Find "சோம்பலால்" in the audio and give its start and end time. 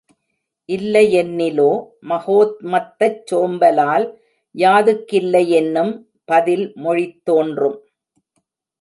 3.29-4.07